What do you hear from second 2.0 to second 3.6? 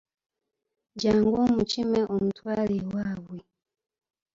omutwale ewaabwe.